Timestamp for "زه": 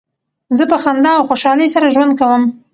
0.57-0.63